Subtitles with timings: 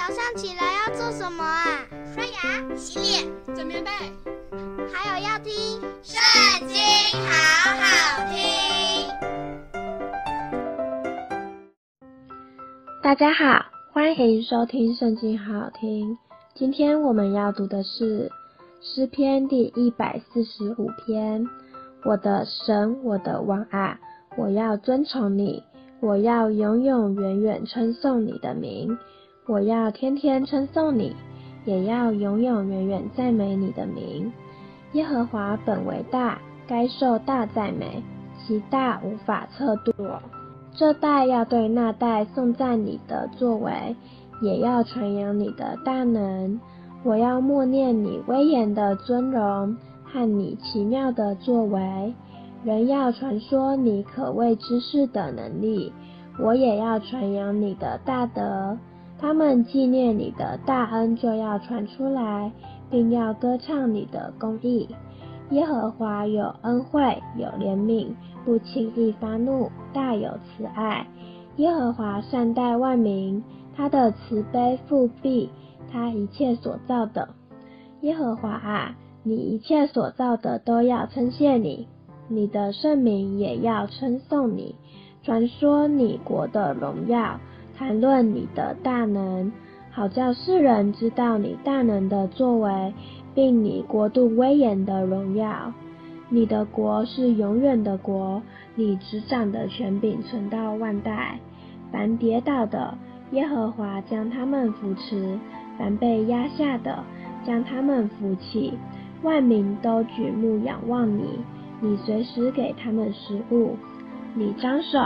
[0.00, 1.84] 早上起来要做什么啊？
[2.14, 3.90] 刷牙、洗脸、整棉被，
[4.90, 5.52] 还有要听
[6.02, 6.16] 《圣
[6.66, 6.78] 经》，
[7.20, 7.28] 好
[7.76, 7.84] 好
[8.32, 8.40] 听。
[13.02, 16.16] 大家好，欢迎收听《圣经》，好好听。
[16.54, 18.32] 今天我们要读的是
[18.80, 21.46] 诗篇第一百四十五篇。
[22.04, 24.00] 我的神，我的王啊，
[24.38, 25.62] 我要尊崇你，
[26.00, 28.96] 我要永永远远称颂你的名。
[29.50, 31.16] 我要天天称颂你，
[31.64, 34.32] 也要永永远远赞美你的名。
[34.92, 36.38] 耶和华本为大，
[36.68, 38.00] 该受大赞美，
[38.38, 39.92] 其大无法测度。
[40.72, 43.96] 这代要对那代颂赞你的作为，
[44.40, 46.60] 也要传扬你的大能。
[47.02, 52.14] 我要默念你威严的尊荣和你奇妙的作为，
[52.62, 55.92] 人要传说你可畏之事的能力，
[56.38, 58.78] 我也要传扬你的大德。
[59.20, 62.50] 他们纪念你的大恩，就要传出来，
[62.90, 64.88] 并要歌唱你的公义。
[65.50, 68.08] 耶和华有恩惠，有怜悯，
[68.44, 71.06] 不轻易发怒，大有慈爱。
[71.56, 73.44] 耶和华善待万民，
[73.76, 75.50] 他的慈悲覆庇
[75.92, 77.28] 他一切所造的。
[78.00, 81.86] 耶和华啊，你一切所造的都要称谢你，
[82.28, 84.76] 你的圣名也要称颂你，
[85.22, 87.38] 传说你国的荣耀。
[87.80, 89.50] 谈论你的大能，
[89.90, 92.92] 好叫世人知道你大能的作为，
[93.34, 95.72] 并你国度威严的荣耀。
[96.28, 98.42] 你的国是永远的国，
[98.74, 101.40] 你执掌的权柄存到万代。
[101.90, 102.98] 凡跌倒的，
[103.30, 105.38] 耶和华将他们扶持；
[105.78, 107.02] 凡被压下的，
[107.46, 108.74] 将他们扶起。
[109.22, 111.24] 万民都举目仰望你，
[111.80, 113.74] 你随时给他们食物。
[114.34, 114.98] 你张手。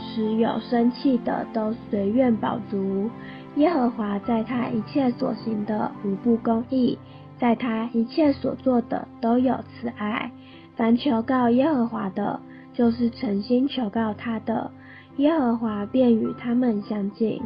[0.00, 3.10] 使有生气的都随愿饱足。
[3.56, 6.98] 耶和华在他一切所行的无不公义，
[7.38, 10.30] 在他一切所做的都有慈爱。
[10.76, 12.40] 凡求告耶和华的，
[12.72, 14.70] 就是诚心求告他的，
[15.16, 17.42] 耶和华便与他们相近。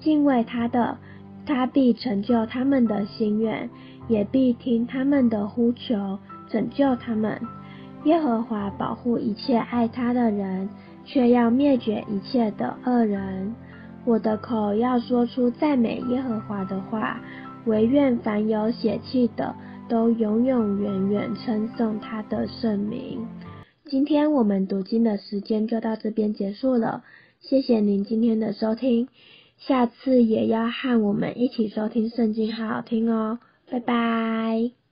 [0.00, 0.98] 敬畏他的，
[1.46, 3.70] 他必成就他们的心愿，
[4.08, 6.18] 也必听他们的呼求，
[6.48, 7.40] 拯救他们。
[8.04, 10.68] 耶和华保护一切爱他的人。
[11.04, 13.54] 却要灭绝一切的恶人。
[14.04, 17.20] 我的口要说出赞美耶和华的话，
[17.66, 19.54] 惟愿凡有血气的
[19.88, 23.26] 都永永远远称颂他的圣名。
[23.86, 27.02] 今天我们读经的时间就到这边结束了，
[27.40, 29.08] 谢谢您今天的收听，
[29.58, 33.38] 下次也要和我们一起收听圣经，好好听哦，
[33.70, 34.83] 拜拜。